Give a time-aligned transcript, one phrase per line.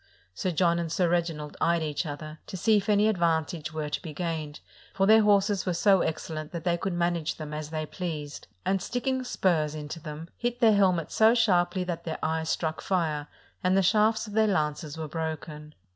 [0.33, 3.87] Sir John and Sir Reginald eyed each other, to see if any ad vantage were
[3.87, 4.59] to be gained,
[4.95, 8.47] for their horses were so excel lent that they could manage them as they pleased,
[8.65, 13.27] and sticking spurs into them, hit their helmets so sharply that their eyes struck fire
[13.63, 15.75] and the shafts of their lances were broken.